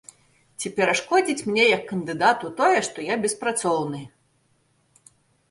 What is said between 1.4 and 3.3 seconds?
мне як кандыдату тое, што я